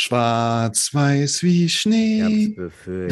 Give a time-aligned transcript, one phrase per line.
[0.00, 2.56] Schwarz-Weiß wie Schnee.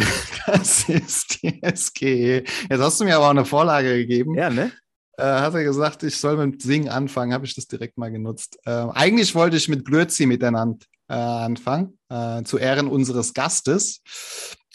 [0.46, 2.37] Das ist die SG.
[2.70, 4.34] Jetzt hast du mir aber auch eine Vorlage gegeben.
[4.34, 4.73] Ja, ne?
[5.19, 8.59] Äh, hat er gesagt, ich soll mit Singen anfangen, habe ich das direkt mal genutzt.
[8.65, 14.01] Äh, eigentlich wollte ich mit Glötzi miteinander äh, anfangen, äh, zu Ehren unseres Gastes.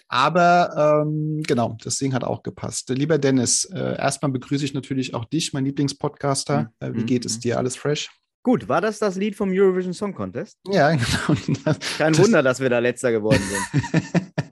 [0.09, 2.89] Aber ähm, genau, das Singen hat auch gepasst.
[2.89, 6.71] Lieber Dennis, äh, erstmal begrüße ich natürlich auch dich, mein Lieblingspodcaster.
[6.81, 6.87] Mhm.
[6.87, 7.41] Äh, wie geht es Mhm.
[7.41, 7.57] dir?
[7.57, 8.09] Alles fresh?
[8.43, 10.59] Gut, war das das Lied vom Eurovision Song Contest?
[10.67, 11.39] Ja, genau.
[11.97, 13.83] Kein Das- Wunder, dass wir da letzter geworden sind.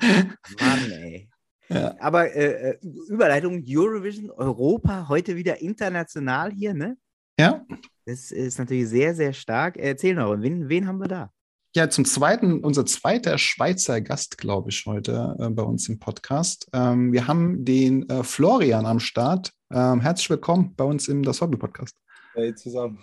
[0.61, 1.29] Mann, ey.
[1.67, 1.95] Ja.
[1.99, 2.77] Aber äh, äh,
[3.09, 6.97] Überleitung, Eurovision, Europa, heute wieder international hier, ne?
[7.39, 7.65] ja,
[8.05, 9.77] Das ist natürlich sehr, sehr stark.
[9.77, 11.31] Erzähl noch, wen, wen haben wir da?
[11.75, 16.67] Ja, zum zweiten, unser zweiter Schweizer Gast, glaube ich, heute äh, bei uns im Podcast.
[16.73, 19.51] Ähm, wir haben den äh, Florian am Start.
[19.71, 21.95] Ähm, herzlich willkommen bei uns im Das Hobby Podcast.
[22.33, 22.99] Hey zusammen.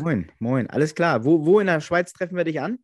[0.00, 1.24] Moin, moin, alles klar.
[1.24, 2.78] Wo, wo in der Schweiz treffen wir dich an?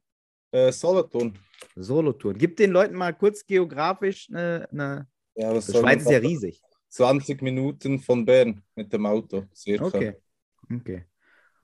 [0.52, 1.38] Äh, Solothurn.
[1.76, 2.36] Solothurn.
[2.38, 4.68] Gib den Leuten mal kurz geografisch eine.
[4.70, 6.62] eine Ja, was die soll Schweiz ist ja riesig.
[6.90, 9.86] 20 Minuten von Bern mit dem Auto, circa.
[9.86, 10.14] Okay.
[10.74, 11.04] Okay.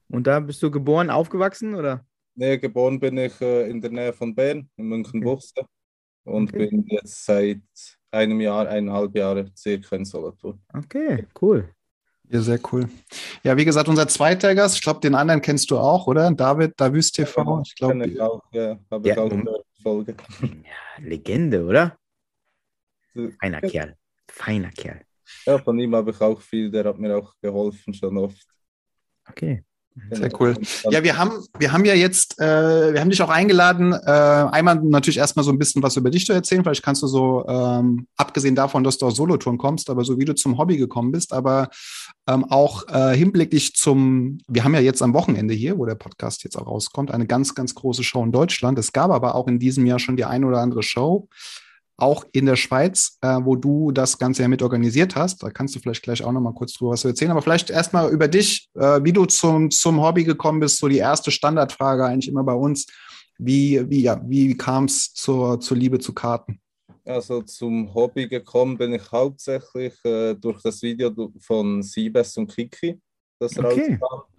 [0.09, 2.05] Und da bist du geboren, aufgewachsen oder?
[2.35, 5.65] Nee, geboren bin ich äh, in der Nähe von Bern, in München-Buchse.
[6.25, 6.67] Und Okay.
[6.69, 7.61] bin jetzt seit
[8.11, 10.59] einem Jahr, eineinhalb Jahre circa in Solothurn.
[10.73, 11.69] Okay, cool.
[12.29, 12.89] Ja, sehr cool.
[13.43, 16.31] Ja, wie gesagt, unser zweiter Gast, ich glaube, den anderen kennst du auch, oder?
[16.31, 17.61] David, Davus TV.
[17.65, 20.15] Ich Kenne ich glaube, auch, ja, habe Ja, ich auch eine Folge.
[20.41, 21.97] Ja, Legende, oder?
[23.39, 23.95] Feiner Kerl.
[24.29, 25.01] Feiner Kerl.
[25.45, 28.47] Ja, von ihm habe ich auch viel, der hat mir auch geholfen schon oft.
[29.27, 29.63] Okay.
[30.11, 30.37] Sehr Genau.
[30.41, 30.55] cool.
[30.89, 34.75] Ja, wir haben, wir haben ja jetzt, äh, wir haben dich auch eingeladen, äh, einmal
[34.75, 36.63] natürlich erstmal so ein bisschen was über dich zu erzählen.
[36.63, 40.25] Vielleicht kannst du so, ähm, abgesehen davon, dass du aus Solothurn kommst, aber so wie
[40.25, 41.69] du zum Hobby gekommen bist, aber
[42.27, 46.43] ähm, auch äh, hinblicklich zum, wir haben ja jetzt am Wochenende hier, wo der Podcast
[46.43, 48.77] jetzt auch rauskommt, eine ganz, ganz große Show in Deutschland.
[48.77, 51.29] Es gab aber auch in diesem Jahr schon die eine oder andere Show,
[51.97, 55.43] auch in der Schweiz, äh, wo du das Ganze ja mit organisiert hast.
[55.43, 57.31] Da kannst du vielleicht gleich auch noch mal kurz drüber was erzählen.
[57.31, 60.77] Aber vielleicht erstmal über dich, äh, wie du zum, zum Hobby gekommen bist.
[60.77, 62.85] So die erste Standardfrage eigentlich immer bei uns.
[63.37, 66.59] Wie, wie, ja, wie kam es zur, zur Liebe zu Karten?
[67.03, 72.99] Also zum Hobby gekommen bin ich hauptsächlich äh, durch das Video von Siebes und Kiki,
[73.39, 73.99] das Okay.
[73.99, 74.34] rauskam.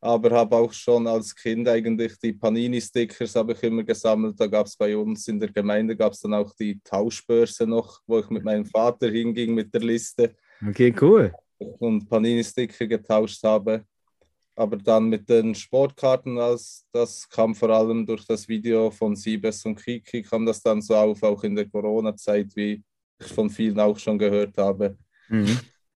[0.00, 4.38] Aber habe auch schon als Kind eigentlich die Panini-Stickers habe ich immer gesammelt.
[4.38, 8.00] Da gab es bei uns in der Gemeinde gab es dann auch die Tauschbörse noch,
[8.06, 11.32] wo ich mit meinem Vater hinging mit der Liste Okay, cool.
[11.58, 13.84] und Panini-Sticker getauscht habe.
[14.54, 19.64] Aber dann mit den Sportkarten, als das kam vor allem durch das Video von Siebes
[19.64, 22.82] und Kiki, kam das dann so auf, auch in der Corona-Zeit, wie
[23.20, 24.96] ich von vielen auch schon gehört habe.
[25.28, 25.58] Mhm.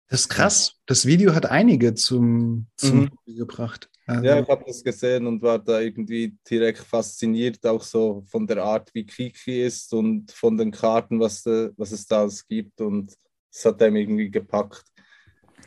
[0.08, 0.74] Das ist krass.
[0.86, 3.10] Das Video hat einige zum, zum Mhm.
[3.10, 3.90] Hobby gebracht.
[4.06, 8.46] Also, Ja, ich habe das gesehen und war da irgendwie direkt fasziniert, auch so von
[8.46, 12.80] der Art, wie Kiki ist und von den Karten, was, was es da alles gibt.
[12.80, 13.14] Und
[13.52, 14.82] es hat einem irgendwie gepackt.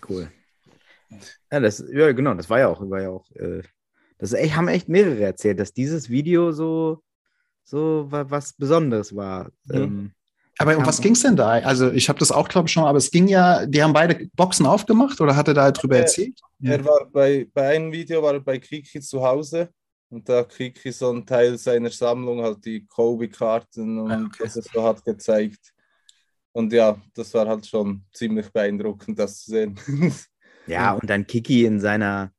[0.10, 0.28] Cool.
[1.52, 3.62] Ja, das, ja, genau, das war ja auch, war ja auch, äh,
[4.18, 7.04] das echt, haben echt mehrere erzählt, dass dieses Video so,
[7.64, 9.52] so wa- was Besonderes war.
[9.66, 9.76] Mhm.
[9.76, 10.12] Ähm,
[10.62, 11.50] aber um was ging es denn da?
[11.50, 14.28] Also ich habe das auch, glaube ich, schon, aber es ging ja, die haben beide
[14.36, 16.02] Boxen aufgemacht oder hat er da drüber Ja.
[16.02, 16.40] erzählt?
[16.60, 16.72] Ja.
[16.74, 19.70] Er war bei, bei einem Video war er bei Kiki zu Hause
[20.10, 24.44] und da hat Kiki so einen Teil seiner Sammlung, halt die Kobe-Karten und Ah, okay.
[24.44, 25.74] das es so hat gezeigt.
[26.54, 29.80] Und ja, das war halt schon ziemlich beeindruckend, das zu sehen.
[30.68, 32.32] ja, und dann Kiki in seiner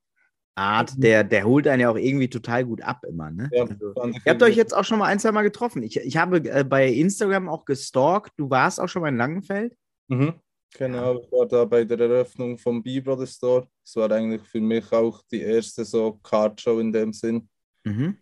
[0.54, 3.48] Art, der, der holt einen ja auch irgendwie total gut ab immer, ne?
[3.52, 5.82] Ja, Also, Ihr habt euch jetzt auch schon mal ein, zwei Mal getroffen.
[5.82, 8.32] Ich, ich habe äh, bei Instagram auch gestalkt.
[8.36, 9.74] Du warst auch schon mal in Langenfeld.
[10.08, 10.34] Mhm.
[10.76, 13.69] Genau, ich war da bei der Eröffnung vom B-Brother Store.
[13.84, 17.48] Das war eigentlich für mich auch die erste so Card-Show in dem Sinn.
[17.84, 18.16] Mhm.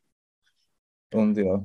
[1.13, 1.65] Und ja,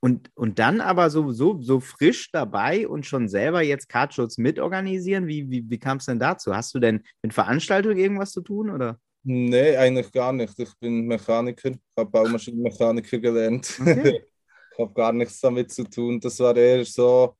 [0.00, 5.26] Und, und dann aber so, so, so frisch dabei und schon selber jetzt Cardshows mitorganisieren.
[5.26, 6.54] Wie, wie, wie kam es denn dazu?
[6.54, 8.70] Hast du denn mit Veranstaltungen irgendwas zu tun?
[8.70, 8.98] Oder?
[9.22, 10.58] Nee, eigentlich gar nicht.
[10.58, 13.78] Ich bin Mechaniker, habe Baumaschinenmechaniker gelernt.
[13.78, 14.22] Okay.
[14.72, 16.20] ich habe gar nichts damit zu tun.
[16.20, 17.36] Das war eher so,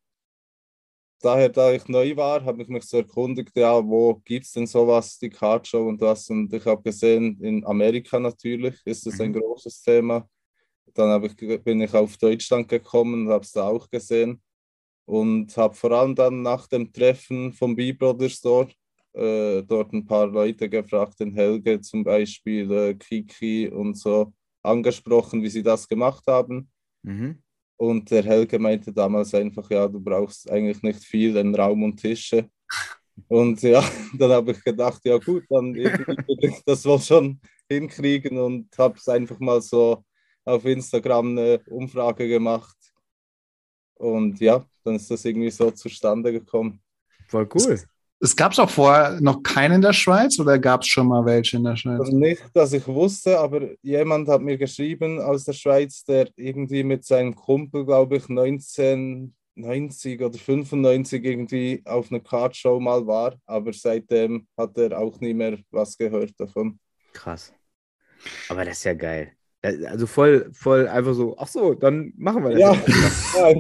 [1.20, 4.66] daher, da ich neu war, habe ich mich so erkundigt, ja, wo gibt es denn
[4.66, 6.28] sowas, die Cardshow und was.
[6.30, 9.34] Und ich habe gesehen, in Amerika natürlich ist das ein Mhm.
[9.34, 10.28] großes Thema.
[10.94, 14.42] Dann ich, bin ich auf Deutschland gekommen und habe es da auch gesehen.
[15.06, 18.68] Und habe vor allem dann nach dem Treffen vom B-Brother Store
[19.12, 25.42] äh, dort ein paar Leute gefragt, den Helge zum Beispiel, äh, Kiki und so, angesprochen,
[25.42, 26.70] wie sie das gemacht haben.
[27.02, 27.42] Mhm.
[27.76, 31.96] Und der Helge meinte damals einfach, ja, du brauchst eigentlich nicht viel, einen Raum und
[31.96, 32.48] Tische.
[33.28, 33.82] Und ja,
[34.18, 38.96] dann habe ich gedacht, ja gut, dann würde ich das wohl schon hinkriegen und habe
[38.96, 40.02] es einfach mal so
[40.44, 42.76] auf Instagram eine Umfrage gemacht.
[43.94, 46.80] Und ja, dann ist das irgendwie so zustande gekommen.
[47.28, 47.80] Voll cool.
[48.22, 51.24] Es gab es auch vorher noch keinen in der Schweiz oder gab es schon mal
[51.24, 52.00] welche in der Schweiz?
[52.00, 56.84] Also nicht, dass ich wusste, aber jemand hat mir geschrieben aus der Schweiz, der irgendwie
[56.84, 63.72] mit seinem Kumpel, glaube ich, 1990 oder 95 irgendwie auf einer Kartshow mal war, aber
[63.72, 66.78] seitdem hat er auch nie mehr was gehört davon.
[67.14, 67.54] Krass.
[68.50, 69.32] Aber das ist ja geil.
[69.62, 72.60] Also voll, voll einfach so, ach so, dann machen wir das.
[72.60, 73.48] Ja,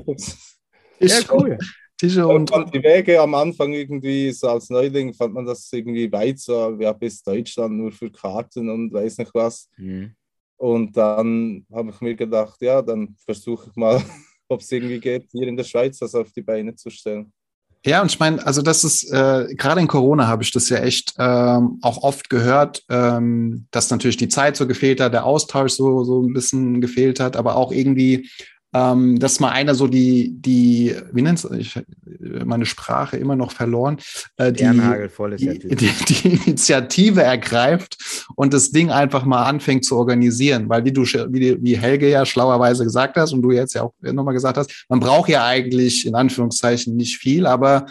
[0.98, 1.58] ja, ja cool.
[2.00, 6.10] Tische Und und die Wege am Anfang irgendwie, so als Neuling, fand man das irgendwie
[6.10, 9.68] weit, so ja, bis Deutschland nur für Karten und weiß nicht was.
[9.76, 10.14] Mhm.
[10.56, 14.02] Und dann habe ich mir gedacht, ja, dann versuche ich mal,
[14.48, 17.30] ob es irgendwie geht, hier in der Schweiz das auf die Beine zu stellen.
[17.84, 20.78] Ja, und ich meine, also das ist, äh, gerade in Corona habe ich das ja
[20.78, 25.72] echt ähm, auch oft gehört, ähm, dass natürlich die Zeit so gefehlt hat, der Austausch
[25.72, 28.28] so, so ein bisschen gefehlt hat, aber auch irgendwie,
[28.72, 31.78] ähm, dass mal einer so die, die, wie nennt's, ich
[32.44, 33.98] meine Sprache immer noch verloren,
[34.36, 34.64] äh, die,
[35.36, 37.98] die, die, die Initiative ergreift
[38.36, 40.68] und das Ding einfach mal anfängt zu organisieren.
[40.68, 43.94] Weil wie du, wie, wie Helge ja schlauerweise gesagt hast und du jetzt ja auch
[44.00, 47.86] nochmal gesagt hast, man braucht ja eigentlich in Anführungszeichen nicht viel, aber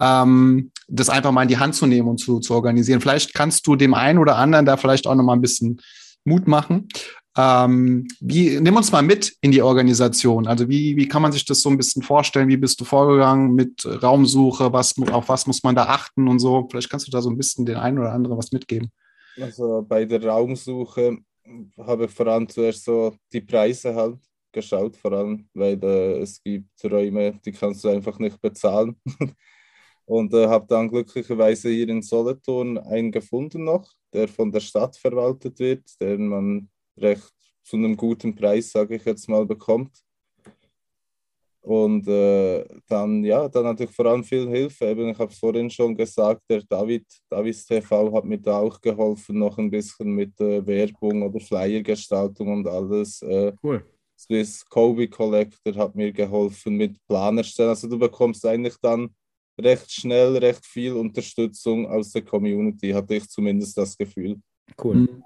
[0.00, 3.00] ähm, das einfach mal in die Hand zu nehmen und zu, zu organisieren.
[3.00, 5.80] Vielleicht kannst du dem einen oder anderen da vielleicht auch nochmal ein bisschen
[6.24, 6.88] Mut machen.
[7.36, 10.46] Ähm, wie, nimm uns mal mit in die Organisation.
[10.46, 12.48] Also wie, wie kann man sich das so ein bisschen vorstellen?
[12.48, 14.72] Wie bist du vorgegangen mit Raumsuche?
[14.72, 16.68] Was, auf was muss man da achten und so?
[16.70, 18.92] Vielleicht kannst du da so ein bisschen den einen oder anderen was mitgeben.
[19.40, 21.18] Also bei der Raumsuche
[21.78, 24.18] habe ich vor allem zuerst so die Preise halt
[24.52, 28.96] geschaut, vor allem, weil äh, es gibt Räume, die kannst du einfach nicht bezahlen.
[30.06, 34.96] Und äh, habe dann glücklicherweise hier in Solothurn einen gefunden noch, der von der Stadt
[34.96, 37.32] verwaltet wird, den man recht
[37.62, 39.90] zu einem guten Preis, sage ich jetzt mal, bekommt.
[41.64, 44.84] Und äh, dann, ja, dann hatte ich vor allem viel Hilfe.
[44.84, 48.78] Eben, ich habe es vorhin schon gesagt, der David, Davids TV hat mir da auch
[48.78, 53.22] geholfen, noch ein bisschen mit äh, Werbung oder Flyergestaltung und alles.
[53.22, 53.82] Äh, Cool.
[54.18, 57.70] Swiss Kobe Collector hat mir geholfen mit Planerstellen.
[57.70, 59.14] Also du bekommst eigentlich dann
[59.58, 64.40] recht schnell recht viel Unterstützung aus der Community, hatte ich zumindest das Gefühl.
[64.82, 65.22] Cool.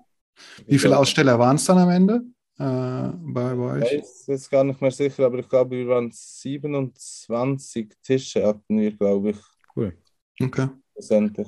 [0.67, 2.23] Wie viele Aussteller waren es dann am Ende
[2.59, 3.99] äh, bei, bei Ich euch?
[4.01, 8.93] weiß jetzt gar nicht mehr sicher, aber ich glaube, wir waren 27 Tische hatten wir,
[8.97, 9.37] glaube ich,
[9.77, 9.97] Cool.
[10.41, 10.69] Okay.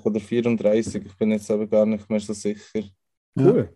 [0.04, 2.80] Oder 34, ich bin jetzt aber gar nicht mehr so sicher.
[3.34, 3.46] Ja.
[3.46, 3.74] Cool.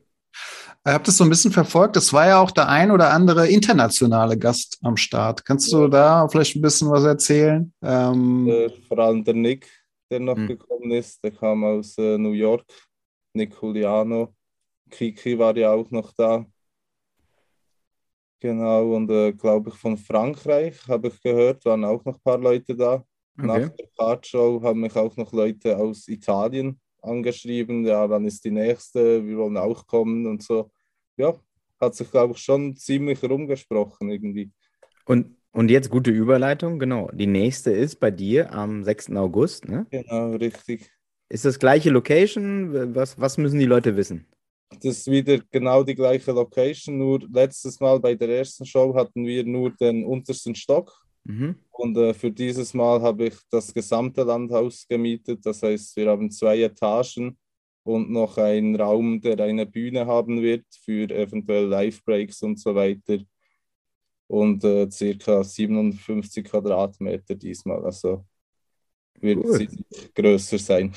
[0.86, 1.96] Ich habe das so ein bisschen verfolgt.
[1.96, 5.44] Es war ja auch der ein oder andere internationale Gast am Start.
[5.44, 5.88] Kannst du Ja.
[5.88, 7.72] da vielleicht ein bisschen was erzählen?
[7.82, 9.68] Ähm, Äh, vor allem der Nick,
[10.10, 10.46] der noch Hm.
[10.46, 12.64] gekommen ist, der kam aus äh, New York.
[13.34, 14.34] Nick Juliano.
[14.90, 16.46] Kiki war ja auch noch da.
[18.40, 22.38] Genau, und äh, glaube ich von Frankreich habe ich gehört, waren auch noch ein paar
[22.38, 23.04] Leute da.
[23.36, 23.70] Nach Okay.
[23.78, 27.84] der Kartshow haben mich auch noch Leute aus Italien angeschrieben.
[27.86, 29.26] Ja, wann ist die nächste?
[29.26, 30.70] Wir wollen auch kommen und so.
[31.16, 31.34] Ja,
[31.80, 34.52] hat sich, glaube ich, schon ziemlich rumgesprochen irgendwie.
[35.06, 37.10] Und, und jetzt gute Überleitung, genau.
[37.12, 39.16] Die nächste ist bei dir am 6.
[39.16, 39.86] August, ne?
[39.90, 40.90] Genau, richtig.
[41.28, 42.94] Ist das gleiche Location?
[42.94, 44.26] Was, was müssen die Leute wissen?
[44.70, 49.24] Das ist wieder genau die gleiche Location, nur letztes Mal bei der ersten Show hatten
[49.24, 51.54] wir nur den untersten Stock Mhm.
[51.70, 55.40] und äh, für dieses Mal habe ich das gesamte Landhaus gemietet.
[55.46, 57.38] Das heißt, wir haben zwei Etagen
[57.82, 63.20] und noch einen Raum, der eine Bühne haben wird für eventuell Live-Breaks und so weiter.
[64.26, 67.82] Und äh, circa 57 Quadratmeter diesmal.
[67.86, 68.26] Also
[69.20, 69.58] wird Cool.
[69.58, 69.68] sie
[70.14, 70.92] größer sein.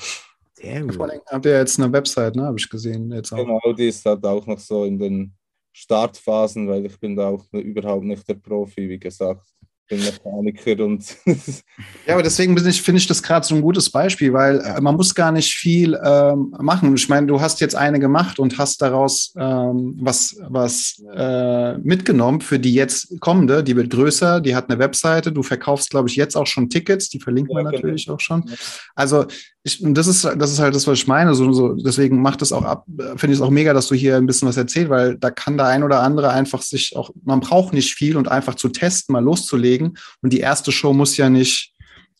[0.60, 2.42] Sehr vor allem habt ihr jetzt eine Website, ne?
[2.42, 3.12] Habe ich gesehen.
[3.12, 3.36] Jetzt auch.
[3.36, 5.34] Genau, die ist halt auch noch so in den
[5.72, 9.46] Startphasen, weil ich bin da auch überhaupt nicht der Profi, wie gesagt.
[9.88, 11.04] Bin Mechaniker und
[12.06, 14.96] Ja, aber deswegen ich, finde ich das gerade so ein gutes Beispiel, weil äh, man
[14.96, 16.94] muss gar nicht viel ähm, machen.
[16.94, 22.40] Ich meine, du hast jetzt eine gemacht und hast daraus ähm, was, was äh, mitgenommen
[22.40, 23.64] für die jetzt kommende.
[23.64, 25.32] Die wird größer, die hat eine Webseite.
[25.32, 27.08] Du verkaufst, glaube ich, jetzt auch schon Tickets.
[27.08, 27.78] Die verlinken Ja, wir genau.
[27.78, 28.44] natürlich auch schon.
[28.46, 28.54] Ja.
[28.94, 29.26] Also
[29.68, 31.34] ich, und das ist, das ist halt das, was ich meine.
[31.34, 32.84] So, so, deswegen macht es auch ab,
[33.16, 35.56] finde ich es auch mega, dass du hier ein bisschen was erzählst, weil da kann
[35.56, 39.12] der ein oder andere einfach sich auch, man braucht nicht viel und einfach zu testen,
[39.12, 39.77] mal loszulegen.
[39.86, 41.74] Und die erste Show muss ja nicht,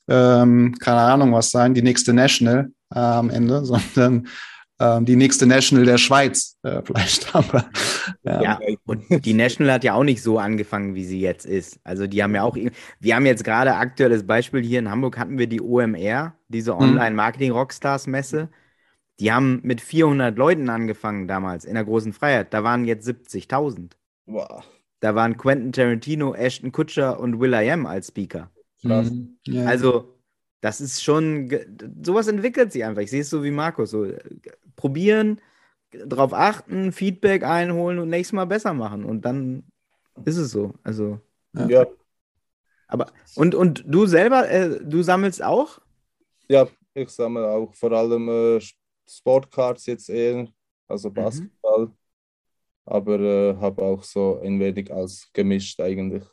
[0.08, 4.28] ähm, keine Ahnung was sein, die nächste National, äh, am Ende, sondern
[4.80, 7.34] ähm, die nächste National der Schweiz äh, vielleicht.
[7.34, 7.68] Aber,
[8.22, 8.42] ja.
[8.42, 11.80] ja, und die National hat ja auch nicht so angefangen, wie sie jetzt ist.
[11.84, 12.56] Also die haben ja auch,
[13.00, 16.80] wir haben jetzt gerade aktuelles Beispiel hier in Hamburg hatten wir die OMR, diese mhm.
[16.80, 18.48] Online-Marketing-Rockstars-Messe.
[19.20, 22.54] Die haben mit 400 Leuten angefangen damals in der großen Freiheit.
[22.54, 23.90] Da waren jetzt 70.000.
[24.26, 24.64] Wow.
[25.00, 28.50] Da waren Quentin Tarantino, Ashton Kutcher und Will I Am als Speaker.
[28.82, 29.10] Krass.
[29.10, 29.38] Mhm.
[29.46, 29.64] Ja.
[29.66, 30.18] Also
[30.60, 31.50] das ist schon,
[32.02, 33.02] sowas entwickelt sich einfach.
[33.02, 34.06] Ich sehe es so wie Markus, so
[34.74, 35.40] probieren,
[35.90, 39.04] darauf achten, Feedback einholen und nächstes Mal besser machen.
[39.04, 39.64] Und dann
[40.24, 40.74] ist es so.
[40.82, 41.20] Also.
[41.54, 41.86] Ja.
[42.88, 45.80] Aber, und, und du selber, äh, du sammelst auch?
[46.48, 48.60] Ja, ich sammle auch vor allem äh,
[49.08, 50.48] Sportcards jetzt eher,
[50.88, 51.10] also.
[51.10, 51.48] Basketball.
[51.48, 51.57] Mhm.
[52.90, 56.24] Aber äh, habe auch so ein wenig als gemischt eigentlich.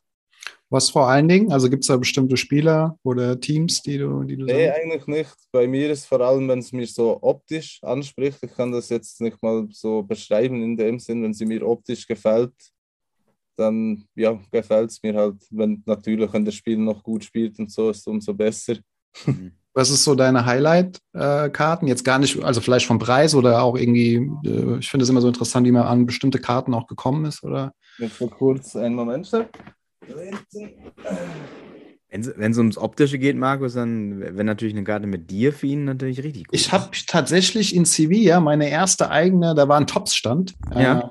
[0.70, 1.52] Was vor allen Dingen?
[1.52, 5.36] Also gibt es da bestimmte Spieler oder Teams, die du, die du Nee, eigentlich nicht.
[5.52, 9.22] Bei mir ist vor allem, wenn es mir so optisch anspricht, ich kann das jetzt
[9.22, 12.54] nicht mal so beschreiben in dem Sinn, wenn sie mir optisch gefällt,
[13.56, 15.36] dann ja, gefällt es mir halt.
[15.52, 18.76] Wenn natürlich, wenn das Spiel noch gut spielt und so, ist es umso besser.
[19.26, 19.52] Mhm.
[19.78, 21.88] Was ist so deine Highlight-Karten?
[21.88, 24.16] Jetzt gar nicht, also vielleicht vom Preis oder auch irgendwie,
[24.46, 27.44] äh, ich finde es immer so interessant, wie man an bestimmte Karten auch gekommen ist,
[27.44, 27.74] oder?
[27.98, 29.50] Jetzt für kurz einen Moment, Sir.
[32.10, 35.84] Wenn es ums Optische geht, Markus, dann wäre natürlich eine Karte mit dir für ihn
[35.84, 36.58] natürlich richtig gut.
[36.58, 40.56] Ich habe tatsächlich in Sevilla meine erste eigene, da war ein Tops-Stand.
[40.74, 41.00] Ja.
[41.00, 41.10] Äh,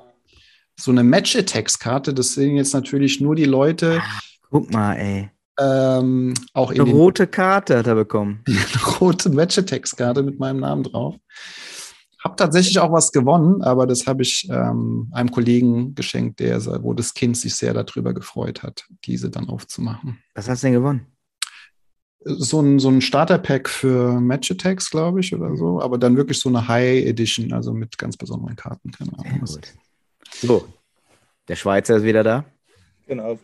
[0.75, 3.99] so eine Match-Attacks-Karte, das sehen jetzt natürlich nur die Leute.
[4.01, 5.29] Ach, guck mal, ey.
[5.59, 8.43] Ähm, auch eine rote Karte hat er bekommen.
[8.47, 11.15] eine rote Match-Attacks-Karte mit meinem Namen drauf.
[12.23, 16.93] Habe tatsächlich auch was gewonnen, aber das habe ich ähm, einem Kollegen geschenkt, der, wo
[16.93, 20.17] das Kind sich sehr darüber gefreut hat, diese dann aufzumachen.
[20.33, 21.05] Was hast du denn gewonnen?
[22.21, 26.39] So ein, so ein Starter-Pack für Match Attacks, glaube ich, oder so, aber dann wirklich
[26.39, 28.89] so eine High Edition, also mit ganz besonderen Karten.
[28.89, 29.45] Keine Ahnung.
[29.45, 29.73] Sehr gut.
[30.41, 30.67] So,
[31.47, 32.45] der Schweizer ist wieder da.
[33.05, 33.37] Genau.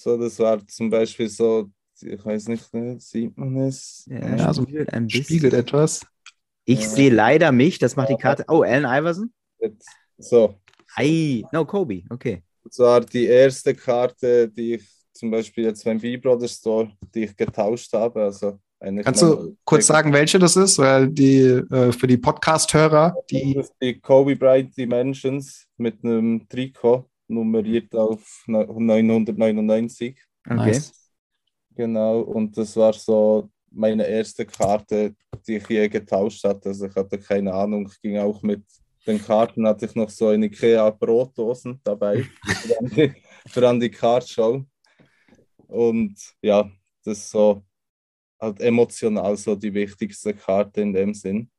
[0.00, 4.06] So, das war zum Beispiel so, ich weiß nicht, ne, sieht man es?
[4.08, 6.06] Ja, ja so ein spiegelt etwas.
[6.64, 8.44] Ich äh, sehe leider mich, das macht die Karte.
[8.46, 9.32] Oh, Allen Iverson?
[10.16, 10.54] So.
[10.96, 12.44] Hi, no, Kobe, okay.
[12.62, 17.36] Das war die erste Karte, die ich zum Beispiel jetzt beim V-Brothers Store, die ich
[17.36, 18.22] getauscht habe.
[18.22, 18.60] Also
[19.02, 20.78] Kannst du kurz sagen, welche das ist?
[20.78, 23.54] Weil die äh, für die Podcast-Hörer, die.
[23.54, 30.16] Das ist die Kobe Bright Dimensions mit einem Trikot, nummeriert auf 999.
[30.44, 30.56] Okay.
[30.56, 30.92] Nice.
[31.74, 35.14] Genau, und das war so meine erste Karte,
[35.46, 36.70] die ich je getauscht hatte.
[36.70, 38.64] Also ich hatte keine Ahnung, ich ging auch mit
[39.06, 43.14] den Karten, hatte ich noch so eine Ikea Brotdosen dabei für an die,
[43.46, 44.64] für an die Kartshow.
[45.68, 46.70] Und ja,
[47.04, 47.62] das ist so
[48.40, 51.50] halt emotional so die wichtigste Karte in dem Sinn.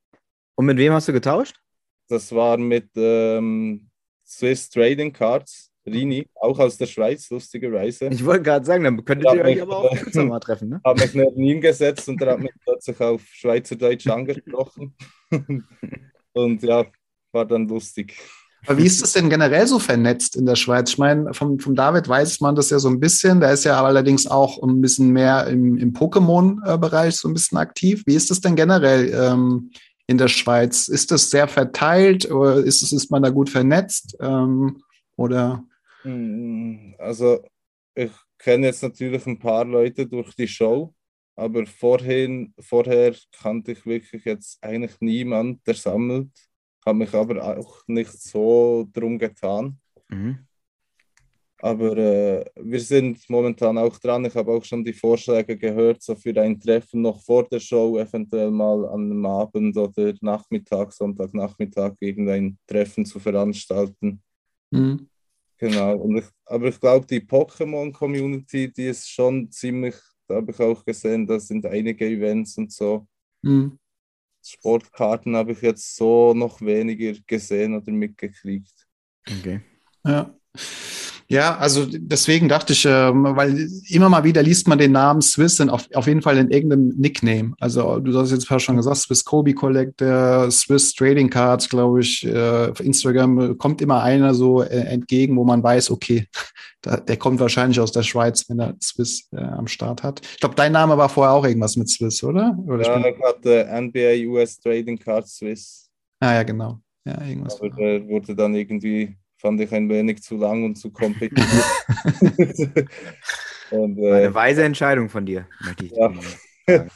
[0.56, 1.60] Und mit wem hast du getauscht?
[2.08, 3.89] Das war mit ähm,
[4.30, 5.70] Swiss Trading Cards.
[5.86, 8.10] Rini, auch aus der Schweiz, lustigerweise.
[8.10, 10.70] Ich wollte gerade sagen, dann könntet ihr euch aber auch kürzer mal treffen.
[10.70, 10.82] Ne?
[10.86, 14.96] Habe mich neben ihn gesetzt und er hat mich plötzlich auf Schweizerdeutsch angesprochen.
[16.34, 16.86] und ja,
[17.32, 18.16] war dann lustig.
[18.68, 20.90] Aber wie ist das denn generell so vernetzt in der Schweiz?
[20.92, 23.40] Ich meine, vom, vom David weiß man das ja so ein bisschen.
[23.40, 28.04] Der ist ja allerdings auch ein bisschen mehr im, im Pokémon-Bereich so ein bisschen aktiv.
[28.06, 29.72] Wie ist das denn generell ähm,
[30.10, 30.88] in der Schweiz?
[30.88, 34.18] Ist das sehr verteilt oder ist, ist man da gut vernetzt?
[34.20, 34.82] Ähm,
[35.16, 35.64] oder?
[36.04, 37.44] Mm, also,
[37.94, 40.96] ich kenne jetzt natürlich ein paar Leute durch die Show,
[41.36, 46.32] aber vorhin, vorher kannte ich wirklich jetzt eigentlich niemand, der sammelt.
[46.84, 49.80] Habe mich aber auch nicht so drum getan.
[50.08, 50.40] Mhm.
[51.62, 54.24] Aber äh, wir sind momentan auch dran.
[54.24, 57.98] Ich habe auch schon die Vorschläge gehört, so für ein Treffen noch vor der Show,
[57.98, 64.22] eventuell mal an einem Abend oder Nachmittag, Sonntagnachmittag, irgendein Treffen zu veranstalten.
[64.72, 65.10] Mhm.
[65.58, 69.96] Genau, ich, aber ich glaube, die Pokémon-Community, die ist schon ziemlich,
[70.28, 73.06] da habe ich auch gesehen, da sind einige Events und so.
[73.42, 73.78] Mhm.
[74.42, 78.88] Sportkarten habe ich jetzt so noch weniger gesehen oder mitgekriegt.
[79.30, 79.60] Okay.
[80.06, 80.34] Ja.
[81.32, 85.62] Ja, also deswegen dachte ich, äh, weil immer mal wieder liest man den Namen Swiss
[85.62, 87.54] auf, auf jeden Fall in irgendeinem Nickname.
[87.60, 92.70] Also du hast jetzt schon gesagt, Swiss Kobe Collector, Swiss Trading Cards, glaube ich, äh,
[92.72, 96.26] auf Instagram kommt immer einer so äh, entgegen, wo man weiß, okay,
[96.84, 100.22] der kommt wahrscheinlich aus der Schweiz, wenn er Swiss äh, am Start hat.
[100.34, 102.58] Ich glaube, dein Name war vorher auch irgendwas mit Swiss, oder?
[102.66, 105.92] oder ja, ich hatte NBA US Trading Cards Swiss.
[106.22, 106.80] Ah ja, genau.
[107.06, 107.60] Ja, irgendwas.
[107.60, 111.86] Aber der wurde dann irgendwie fand ich ein wenig zu lang und zu kompetitiv.
[113.72, 116.14] und, äh, eine weise Entscheidung von dir, möchte ich ja.
[116.68, 116.92] sagen.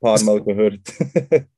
[0.00, 0.80] paar Mal gehört.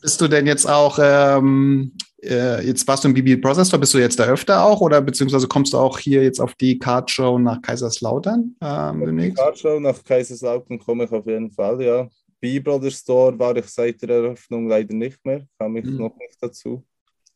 [0.00, 3.94] Bist du denn jetzt auch, ähm, äh, jetzt warst du im BB Brothers Store, bist
[3.94, 7.10] du jetzt da öfter auch oder beziehungsweise kommst du auch hier jetzt auf die Card
[7.10, 9.38] Show nach Kaiserslautern ähm, Die demnächst?
[9.38, 12.08] Cardshow nach Kaiserslautern komme ich auf jeden Fall, ja.
[12.40, 15.96] BB Brothers Store war ich seit der Eröffnung leider nicht mehr, kam ich Mhm.
[15.98, 16.84] noch nicht dazu.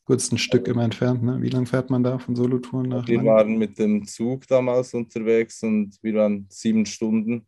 [0.04, 1.40] Kurz ein Stück immer entfernt, ne?
[1.40, 3.28] Wie lange fährt man da von Solotouren nach Wir Langen?
[3.28, 7.46] waren mit dem Zug damals unterwegs und wir waren sieben Stunden,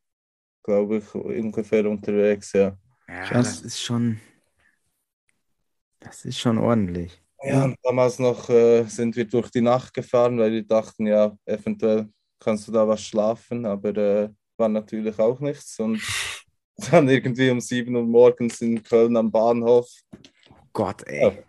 [0.63, 2.77] glaube ich, ungefähr unterwegs, ja.
[3.09, 4.21] Ja, das ist schon.
[6.01, 7.21] Das ist schon ordentlich.
[7.43, 11.37] Ja, und damals noch äh, sind wir durch die Nacht gefahren, weil wir dachten, ja,
[11.45, 12.09] eventuell
[12.39, 15.79] kannst du da was schlafen, aber äh, war natürlich auch nichts.
[15.81, 16.01] Und
[16.91, 19.91] dann irgendwie um 7 Uhr morgens in Köln am Bahnhof,
[20.73, 21.45] Gott, ey.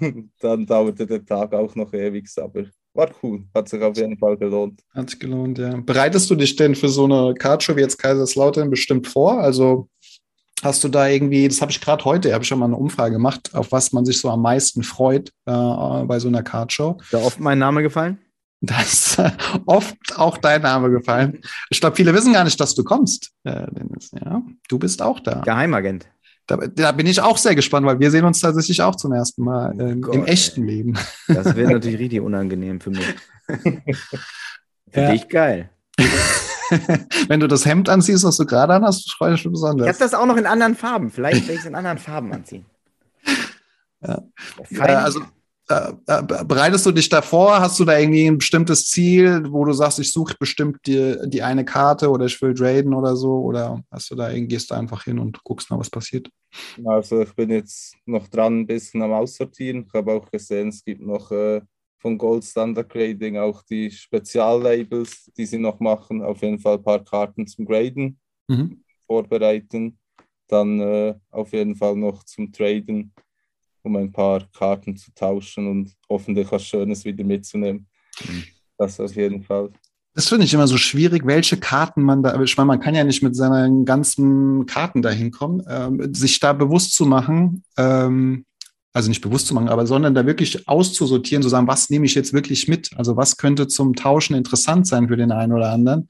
[0.40, 4.36] dann dauerte der Tag auch noch ewig, aber war cool, hat sich auf jeden Fall
[4.36, 4.80] gelohnt.
[4.94, 5.76] Hat sich gelohnt, ja.
[5.76, 9.40] Bereitest du dich denn für so eine Cardshow wie jetzt Kaiserslautern bestimmt vor?
[9.40, 9.88] Also
[10.62, 13.14] hast du da irgendwie, das habe ich gerade heute, habe ich schon mal eine Umfrage
[13.14, 16.98] gemacht, auf was man sich so am meisten freut äh, bei so einer Cardshow.
[17.00, 18.18] Ist da oft mein Name gefallen?
[18.60, 19.30] Da ist äh,
[19.66, 21.40] oft auch dein Name gefallen.
[21.68, 24.10] Ich glaube, viele wissen gar nicht, dass du kommst, äh, Dennis.
[24.12, 25.40] Ja, du bist auch da.
[25.40, 26.08] Geheimagent.
[26.46, 26.56] Da.
[26.56, 29.74] Da bin ich auch sehr gespannt, weil wir sehen uns tatsächlich auch zum ersten Mal
[29.80, 30.32] ähm, Gott, im ey.
[30.32, 30.94] echten Leben.
[31.28, 33.14] Das wird natürlich richtig unangenehm für mich.
[33.46, 33.82] Für
[35.00, 35.10] Ja.
[35.10, 35.70] dich geil.
[37.28, 39.52] Wenn du das Hemd anziehst, was du gerade an hast, freue ich mich Ich habe
[39.74, 39.98] besonders.
[39.98, 41.10] das auch noch in anderen Farben.
[41.10, 42.64] Vielleicht werde ich es in anderen Farben anziehen.
[44.00, 44.22] Ja.
[44.64, 44.88] Fein.
[44.88, 45.26] Äh, also äh, äh,
[45.66, 47.60] bereitest du dich davor?
[47.60, 51.42] Hast du da irgendwie ein bestimmtes Ziel, wo du sagst, ich suche bestimmt die, die
[51.42, 53.38] eine Karte oder ich will traden oder so?
[53.40, 56.28] Oder hast du da irgendwie, gehst du einfach hin und guckst mal, was passiert?
[56.86, 59.84] Also ich bin jetzt noch dran, ein bisschen am Aussortieren.
[59.86, 61.60] Ich habe auch gesehen, es gibt noch äh,
[61.98, 66.22] von Gold Standard Grading auch die Speziallabels, die sie noch machen.
[66.22, 68.18] Auf jeden Fall ein paar Karten zum Graden
[68.48, 68.84] Mhm.
[69.06, 69.98] vorbereiten.
[70.48, 73.12] Dann äh, auf jeden Fall noch zum Traden,
[73.84, 77.86] um ein paar Karten zu tauschen und hoffentlich was Schönes wieder mitzunehmen.
[78.26, 78.44] Mhm.
[78.76, 79.70] Das auf jeden Fall.
[80.14, 83.02] Das finde ich immer so schwierig, welche Karten man da, ich meine, man kann ja
[83.02, 88.44] nicht mit seinen ganzen Karten da hinkommen, ähm, sich da bewusst zu machen, ähm,
[88.92, 92.14] also nicht bewusst zu machen, aber sondern da wirklich auszusortieren, zu sagen, was nehme ich
[92.14, 92.90] jetzt wirklich mit?
[92.96, 96.08] Also was könnte zum Tauschen interessant sein für den einen oder anderen?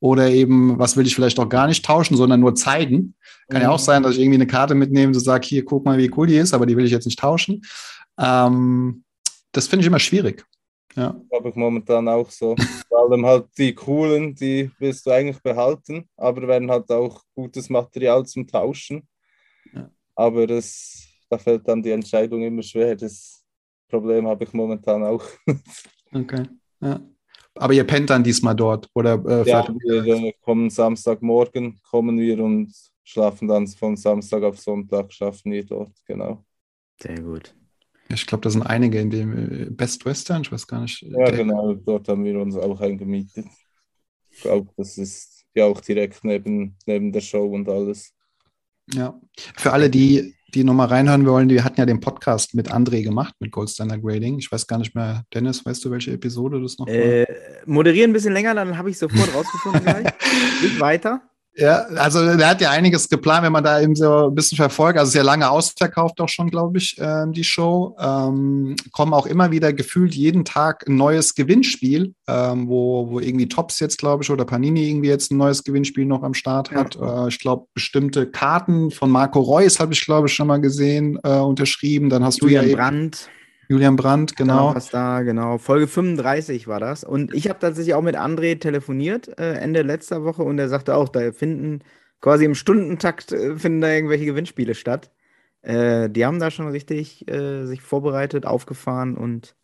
[0.00, 3.14] Oder eben, was will ich vielleicht auch gar nicht tauschen, sondern nur zeigen?
[3.48, 5.96] Kann ja auch sein, dass ich irgendwie eine Karte mitnehme und sage, hier, guck mal,
[5.98, 7.62] wie cool die ist, aber die will ich jetzt nicht tauschen.
[8.18, 9.04] Ähm,
[9.52, 10.44] das finde ich immer schwierig.
[10.94, 11.14] Ja.
[11.30, 12.56] habe ich momentan auch so.
[12.88, 17.68] Vor allem halt die coolen, die willst du eigentlich behalten, aber werden halt auch gutes
[17.68, 19.06] Material zum Tauschen.
[19.74, 19.90] Ja.
[20.14, 22.96] Aber das, da fällt dann die Entscheidung immer schwer.
[22.96, 23.44] Das
[23.88, 25.24] Problem habe ich momentan auch.
[26.12, 26.44] Okay.
[26.80, 27.00] Ja.
[27.58, 32.72] Aber ihr pennt dann diesmal dort oder äh, Ja, wir kommen Samstagmorgen, kommen wir und
[33.04, 36.44] schlafen dann von Samstag auf Sonntag, schaffen wir dort, genau.
[37.00, 37.54] Sehr gut.
[38.08, 41.02] ich glaube, da sind einige in dem äh, Best Western, ich weiß gar nicht.
[41.02, 43.46] Ja, der- genau, dort haben wir uns auch eingemietet.
[44.30, 48.12] Ich glaube, das ist ja auch direkt neben, neben der Show und alles.
[48.92, 49.18] Ja.
[49.56, 53.34] Für alle, die, die nochmal reinhören wollen, wir hatten ja den Podcast mit André gemacht,
[53.38, 54.38] mit Gold Standard Grading.
[54.38, 56.94] Ich weiß gar nicht mehr, Dennis, weißt du, welche Episode das noch war?
[56.94, 57.26] Äh,
[57.66, 60.06] moderieren ein bisschen länger, dann habe ich sofort rausgefunden gleich.
[60.62, 61.20] Geht weiter.
[61.58, 64.98] Ja, also der hat ja einiges geplant, wenn man da eben so ein bisschen verfolgt.
[64.98, 67.96] Also ja lange ausverkauft auch schon, glaube ich, ähm, die Show.
[67.98, 73.48] Ähm, kommen auch immer wieder gefühlt jeden Tag ein neues Gewinnspiel, ähm, wo, wo irgendwie
[73.48, 76.96] Tops jetzt, glaube ich, oder Panini irgendwie jetzt ein neues Gewinnspiel noch am Start hat.
[76.96, 81.18] Äh, ich glaube, bestimmte Karten von Marco Reus habe ich, glaube ich, schon mal gesehen,
[81.22, 82.10] äh, unterschrieben.
[82.10, 83.30] Dann hast Julian du ja eben Brandt.
[83.68, 84.68] Julian Brandt, Genau.
[84.68, 84.74] genau.
[84.74, 85.58] Was da, genau.
[85.58, 87.04] Folge 35 war das.
[87.04, 90.94] Und ich habe tatsächlich auch mit André telefoniert, äh, Ende letzter Woche, und er sagte
[90.94, 91.80] auch, da finden
[92.20, 95.10] quasi im Stundentakt äh, finden da irgendwelche Gewinnspiele statt.
[95.62, 99.56] Äh, die haben da schon richtig äh, sich vorbereitet, aufgefahren und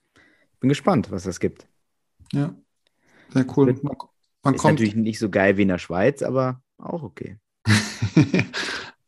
[0.61, 1.67] bin gespannt, was das gibt.
[2.33, 2.55] Ja,
[3.33, 3.67] sehr cool.
[3.83, 3.97] Man,
[4.43, 7.39] man Ist kommt, natürlich nicht so geil wie in der Schweiz, aber auch okay.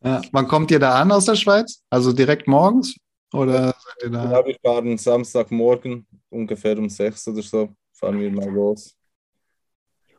[0.03, 1.81] ja, wann kommt ihr da an aus der Schweiz?
[1.89, 2.95] Also direkt morgens?
[3.35, 4.31] Oder seid ihr da?
[4.31, 8.95] Ja, wir fahren Samstagmorgen ungefähr um sechs oder so, fahren wir mal los.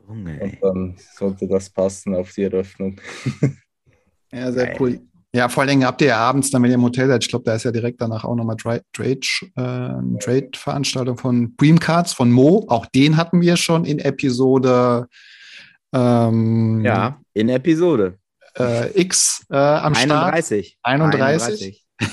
[0.07, 2.99] Junge, Und dann sollte das passen auf die Eröffnung.
[4.29, 4.77] Ja, sehr Geil.
[4.81, 4.99] cool.
[5.33, 7.29] Ja, vor allen Dingen habt ihr ja abends, dann, wenn ihr im Hotel seid, ich
[7.29, 9.19] glaube, da ist ja direkt danach auch nochmal Trade, Trade,
[9.55, 12.65] äh, eine Trade-Veranstaltung von Dreamcards, von Mo.
[12.67, 15.07] Auch den hatten wir schon in Episode
[15.93, 18.17] ähm, Ja, in Episode
[18.57, 20.33] äh, X äh, am Start.
[20.33, 20.77] 31.
[20.83, 21.85] 31.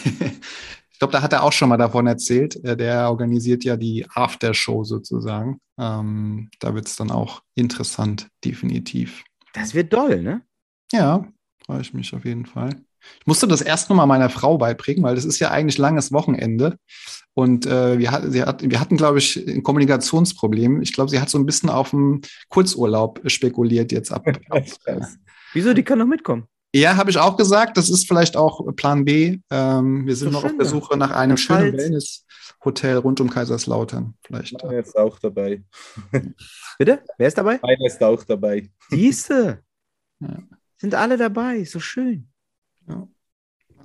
[0.94, 2.64] ich glaube, da hat er auch schon mal davon erzählt.
[2.64, 5.58] Äh, Der organisiert ja die Aftershow sozusagen.
[5.76, 9.24] Ähm, da wird es dann auch interessant, definitiv.
[9.54, 10.42] Das wird doll, ne?
[10.92, 11.26] Ja,
[11.66, 12.76] freue ich mich auf jeden Fall.
[13.20, 16.12] Ich musste das erst noch mal meiner Frau beibringen, weil das ist ja eigentlich langes
[16.12, 16.78] Wochenende.
[17.34, 20.80] Und äh, wir, hat, hat, wir hatten, glaube ich, ein Kommunikationsproblem.
[20.80, 24.28] Ich glaube, sie hat so ein bisschen auf dem Kurzurlaub spekuliert jetzt ab.
[24.48, 24.64] ab
[25.52, 25.74] Wieso?
[25.74, 26.46] Die kann doch mitkommen.
[26.80, 27.76] Ja, habe ich auch gesagt.
[27.76, 29.38] Das ist vielleicht auch Plan B.
[29.50, 30.70] Ähm, wir sind noch auf der ja.
[30.70, 31.76] Suche nach einem schönen.
[31.76, 34.14] Wellness-Hotel rund um Kaiserslautern.
[34.22, 34.52] Vielleicht.
[34.52, 35.62] Ich bin jetzt auch dabei.
[36.78, 37.02] Bitte?
[37.16, 37.62] Wer ist dabei?
[37.62, 38.70] Einer ist auch dabei.
[38.90, 39.62] Siehste.
[40.20, 40.38] Ja.
[40.76, 41.58] Sind alle dabei.
[41.58, 42.28] Ist so schön.
[42.86, 43.08] Mal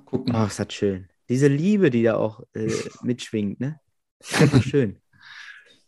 [0.04, 0.34] gucken.
[0.34, 1.08] Oh, ist das schön.
[1.28, 2.72] Diese Liebe, die da auch äh,
[3.02, 3.78] mitschwingt, ne?
[4.18, 5.00] Ist Einfach schön.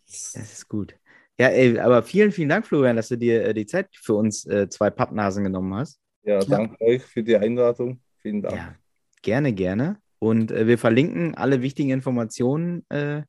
[0.07, 0.95] Das ist gut.
[1.39, 4.47] Ja, ey, aber vielen, vielen Dank, Florian, dass du dir äh, die Zeit für uns
[4.47, 5.99] äh, zwei Pappnasen genommen hast.
[6.25, 8.01] Ja, danke euch für die Einladung.
[8.19, 8.57] Vielen Dank.
[8.57, 8.75] Ja,
[9.23, 9.97] gerne, gerne.
[10.19, 13.23] Und äh, wir verlinken alle wichtigen Informationen äh,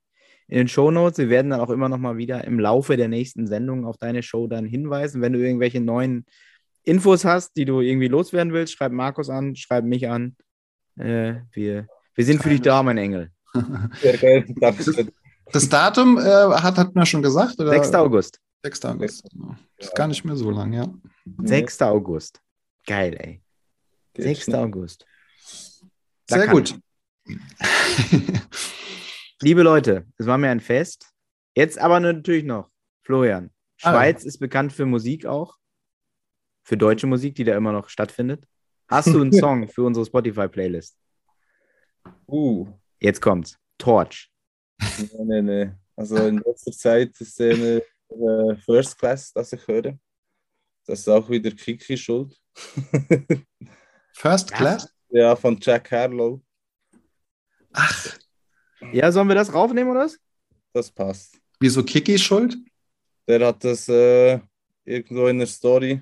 [0.47, 1.17] in den Shownotes.
[1.17, 4.21] Wir werden dann auch immer noch mal wieder im Laufe der nächsten Sendung auf deine
[4.21, 5.21] Show dann hinweisen.
[5.21, 6.25] Wenn du irgendwelche neuen
[6.84, 10.36] Infos hast, die du irgendwie loswerden willst, schreib Markus an, schreib mich an.
[10.97, 13.32] Äh, wir, wir sind für dich da, mein Engel.
[14.01, 14.36] Sehr.
[15.51, 17.60] Das Datum äh, hat, hat man schon gesagt?
[17.60, 17.71] Oder?
[17.71, 17.93] 6.
[17.95, 18.39] August.
[18.63, 18.86] 6.
[18.86, 19.29] August.
[19.32, 19.56] genau.
[19.77, 20.88] Ist gar nicht mehr so lang, ja.
[21.43, 21.82] 6.
[21.82, 22.39] August.
[22.86, 23.41] Geil, ey.
[24.13, 24.43] Geht 6.
[24.43, 24.60] schnell.
[24.60, 25.06] August.
[26.28, 26.80] Da Sehr gut.
[29.41, 31.12] Liebe Leute, es war mir ein Fest.
[31.56, 32.69] Jetzt aber natürlich noch,
[33.04, 33.52] Florian.
[33.82, 35.58] Ah, Schweiz ist bekannt für Musik auch.
[36.63, 38.46] Für deutsche Musik, die da immer noch stattfindet.
[38.88, 40.98] Hast du einen Song für unsere Spotify-Playlist?
[42.28, 42.67] Uh,
[43.00, 43.58] Jetzt kommt's.
[43.78, 44.32] Torch.
[44.80, 45.72] nee, nee, nee.
[45.96, 49.98] Also in letzter Zeit ist eine äh, First Class, das ich höre.
[50.86, 52.36] Das ist auch wieder Kiki schuld.
[54.13, 54.52] First.
[54.52, 54.88] Class?
[55.10, 56.41] ja, von Jack Harlow.
[57.72, 58.17] Ach,
[58.91, 60.17] Ja, sollen wir das raufnehmen oder was?
[60.74, 61.39] Das passt.
[61.60, 62.56] wieso Kiki schuld?
[63.28, 64.39] Der hat das äh,
[64.84, 66.02] irgendwo in der Story,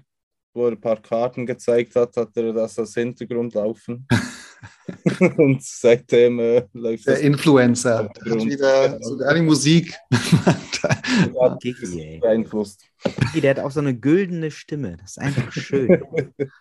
[0.54, 4.08] wo er ein paar Karten gezeigt hat, hat er das als Hintergrund laufen.
[5.38, 8.06] Und seitdem äh, läuft Der das Influencer.
[8.06, 9.96] Hat wieder sogar die Musik.
[10.84, 12.20] Ja, ey.
[12.20, 12.86] beeinflusst.
[13.04, 14.98] Kiki, der hat auch so eine güldene Stimme.
[14.98, 16.04] Das ist einfach schön.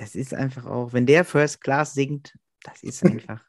[0.00, 3.44] Es ist einfach auch, wenn der First Class singt, das ist einfach.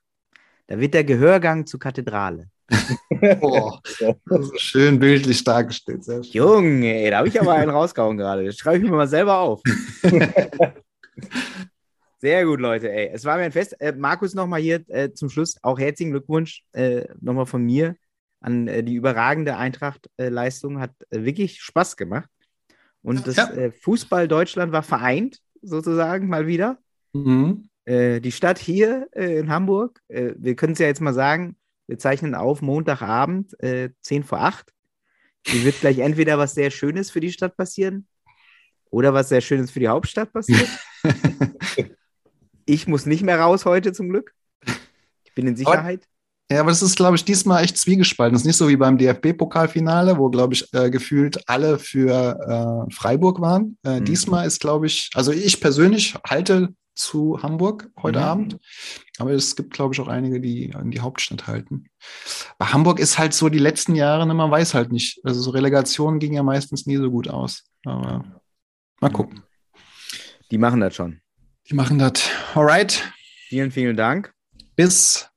[0.65, 2.49] Da wird der Gehörgang zur Kathedrale.
[3.39, 6.03] Boah, das schön bildlich dargestellt.
[6.03, 6.32] Sehr schön.
[6.32, 8.45] Junge, ey, da habe ich aber einen rausgehauen gerade.
[8.45, 9.62] Das schreibe ich mir mal selber auf.
[12.21, 12.91] Sehr gut, Leute.
[12.91, 13.12] Ey.
[13.13, 13.79] Es war mir ein Fest.
[13.79, 17.95] Äh, Markus, nochmal hier äh, zum Schluss auch herzlichen Glückwunsch äh, nochmal von mir
[18.41, 20.80] an äh, die überragende Eintracht-Leistung.
[20.80, 22.30] Hat äh, wirklich Spaß gemacht.
[23.02, 23.49] Und das Ja.
[23.52, 26.80] äh, Fußball Deutschland war vereint, sozusagen, mal wieder.
[27.13, 27.69] Mhm.
[27.86, 31.56] Äh, die Stadt hier in Hamburg, wir können es ja jetzt mal sagen,
[31.88, 34.71] wir zeichnen auf Montagabend, äh, 10 vor 8.
[35.47, 38.08] Hier wird gleich entweder was sehr Schönes für die Stadt passieren
[38.91, 40.67] oder was sehr Schönes für die Hauptstadt passieren.
[42.65, 44.36] ich muss nicht mehr raus heute zum Glück.
[45.23, 46.08] Ich bin in Sicherheit.
[46.51, 48.33] Ja, aber das ist, glaube ich, diesmal echt zwiegespalten.
[48.33, 52.91] Das ist nicht so wie beim DFB-Pokalfinale, wo, glaube ich, äh, gefühlt alle für äh,
[52.93, 53.77] Freiburg waren.
[53.83, 54.05] Äh, Mhm.
[54.05, 58.25] Diesmal ist, glaube ich, also ich persönlich halte zu Hamburg heute Mhm.
[58.25, 58.57] Abend,
[59.19, 61.85] aber es gibt, glaube ich, auch einige, die an die Hauptstadt halten.
[62.57, 65.21] Bei Hamburg ist halt so die letzten Jahre, ne, man weiß halt nicht.
[65.23, 67.63] Also so Relegation ging ja meistens nie so gut aus.
[67.85, 68.25] Aber
[68.99, 69.43] mal gucken.
[70.51, 71.21] Die machen das schon.
[71.69, 72.13] Die machen das.
[72.55, 73.03] Alright.
[73.47, 74.33] Vielen, vielen Dank.
[74.75, 75.29] Bis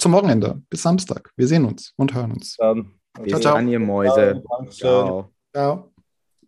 [0.00, 0.62] zum Wochenende.
[0.70, 1.30] Bis Samstag.
[1.36, 2.56] Wir sehen uns und hören uns.
[2.56, 2.92] Dann.
[3.22, 3.54] Bis Ciao, ciao.
[3.56, 4.42] dann, ihr Mäuse.
[4.70, 5.30] Ciao.
[5.52, 5.89] Ciao.